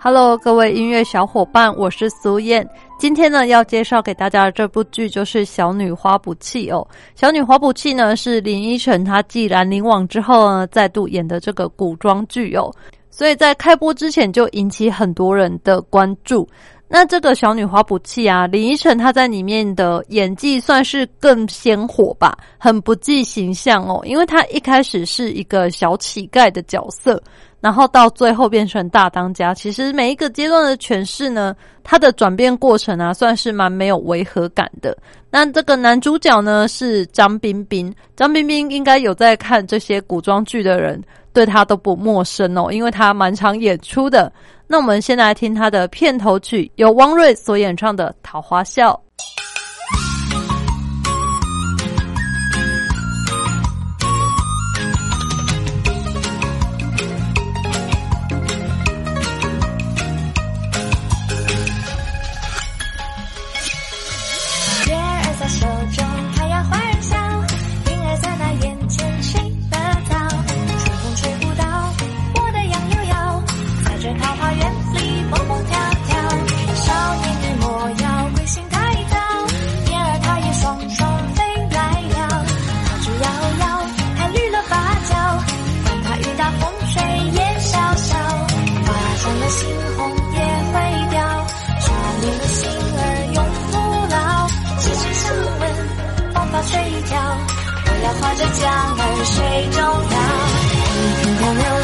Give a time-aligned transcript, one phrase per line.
[0.00, 2.64] Hello，各位音乐小伙伴，我是苏燕。
[3.00, 6.86] 今天呢，要介绍给大家的这部剧就是《小女花不弃》哦。
[7.20, 12.72] 《小女花不弃》呢是林依晨她继《兰陵王》之后呢，再度演的这个古装剧哦。
[13.10, 16.48] 所以在开播之前就引起很多人的关注。
[16.90, 27.20] 那这个《小女花不弃》啊，林依晨她在里面的演技算是更鲜活吧，很不计形象哦，因为她一开始是一个小乞丐的角色。
[27.60, 34.96] 然后到最后变成大当家，其实每一个阶段的诠释呢，它的转变过程啊，算是蛮没有违和感的。
[35.30, 44.32] 那这个男主角呢是张彬彬，张彬彬应该有在看这些古装剧的人，对他都不陌生哦，因为他蛮常演出的。
[44.66, 48.92] 那我们先来听他的片头曲，由汪瑞所演唱的《桃花笑》。
[98.20, 100.18] 划着江南水中央
[100.72, 101.77] 一片河流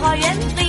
[0.00, 0.59] 花园。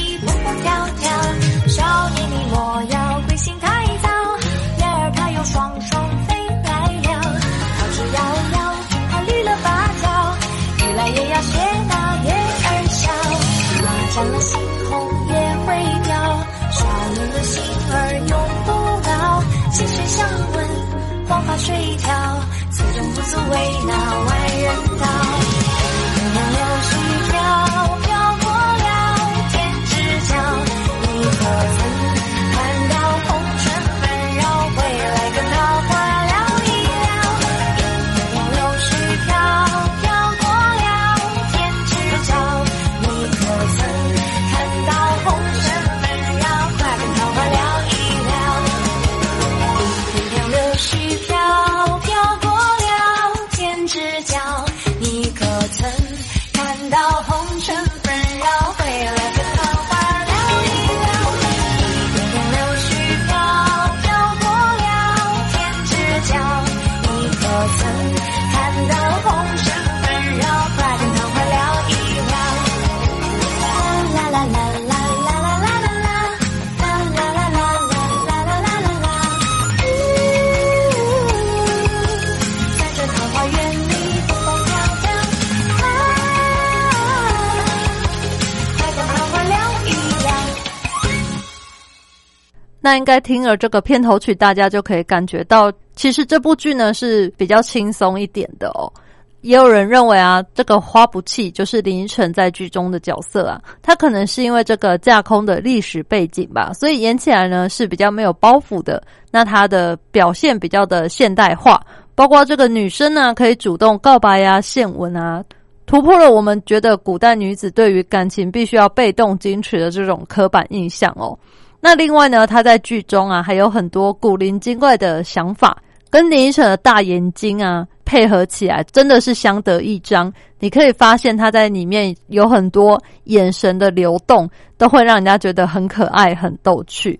[92.91, 98.91] 那应该听了这个片头曲，大家就可以感觉到，其实这部剧呢是比较轻松一点的哦。
[99.39, 109.01] 也有人认为啊，这个花不弃就是林依晨在剧中的角色啊，他可能是因为这个架空的历史背景吧，所以演起来呢是比较没有包袱的。
[109.31, 111.81] 那他的表现比较的现代化，
[112.13, 115.41] 包括这个女生呢可以主动告白呀、献吻啊。
[115.85, 121.37] 突破了我们觉得古代女子对于感情必须要被动矜持的这种刻板印象哦。
[121.81, 125.75] 那另外呢，他在剧中啊还有很多古灵精怪的想法，
[126.09, 130.31] 跟林依晨的大眼睛啊配合起来，真的是相得益彰。
[130.59, 134.47] 你可以发现他在里面有很多眼神的流动，
[134.77, 137.19] 都会让人家觉得很可爱、很逗趣。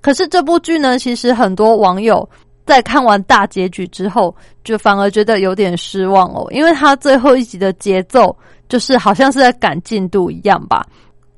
[0.00, 2.28] 可是这部剧呢，其实很多网友
[2.66, 4.34] 在看完大结局之后，
[4.64, 8.36] 就反而觉得有点失望哦，因为他最后一集的节奏
[8.68, 10.84] 就是好像是在赶进度一样吧。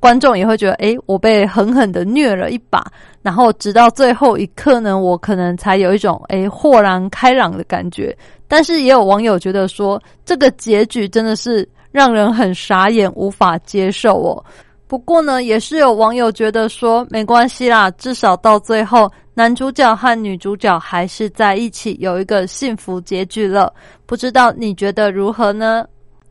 [0.05, 2.85] 观众也会觉得，诶，我被狠狠的虐了一把，
[3.23, 8.15] 然后直到最后一刻呢，我可能才有一种诶豁然开朗的感觉。
[8.47, 14.45] 但是也有网友觉得说，这个结局真的是让人很傻眼，无法接受哦。
[14.87, 23.73] 不过呢，也是有网友觉得说，没关系啦，至少到最后，男主角和女主角还是在一起，有一个幸福结局了。
[24.05, 25.83] 不知道你觉得如何呢？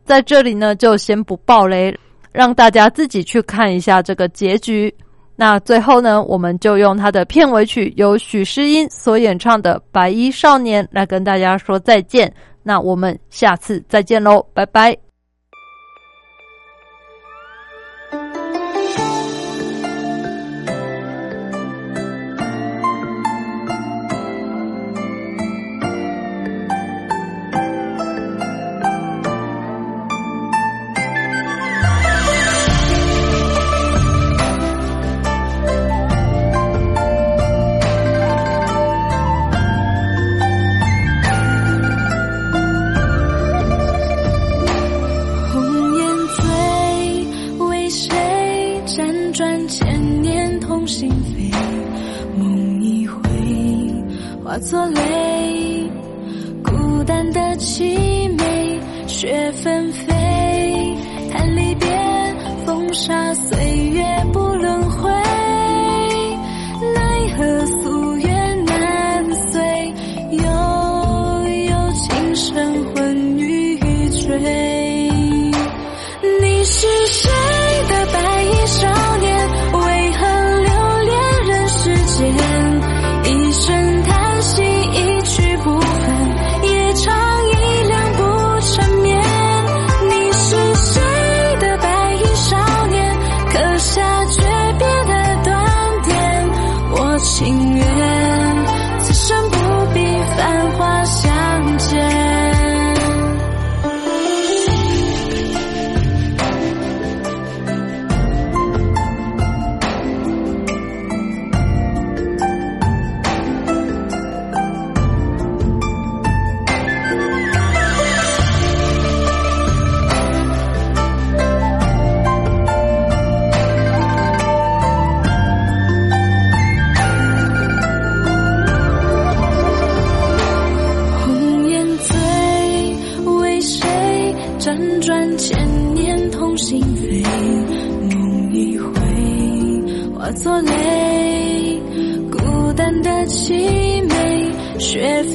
[0.05, 1.91] 在这里呢，就先不爆雷。
[2.33, 4.93] 让大家自己去看一下这个结局。
[5.35, 12.31] 那最后呢，我们就用他的片尾曲，由许诗音所演唱的《白衣少年》来跟大家说再见。
[12.61, 15.12] 那我们下次再见喽，拜拜。
[50.93, 51.51] 心扉
[52.37, 53.19] 梦一回
[54.43, 55.89] 化作泪
[56.63, 60.05] 孤单的凄美雪纷飞
[61.31, 61.87] 叹离别
[62.63, 63.57] 风沙岁
[63.87, 65.12] 月不轮回。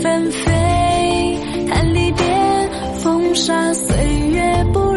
[0.03, 1.39] 纷飞，
[1.69, 2.25] 叹离别，
[2.99, 3.97] 风沙岁
[4.31, 4.88] 月不。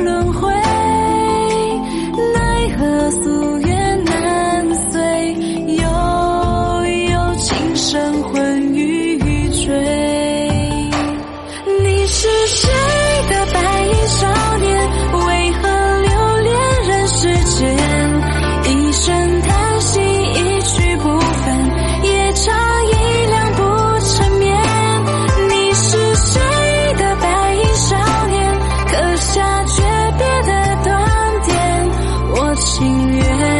[32.66, 33.51] 心愿。